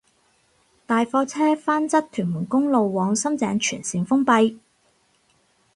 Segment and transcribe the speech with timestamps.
[0.87, 4.57] 大貨車翻側屯門公路往深井全綫封閉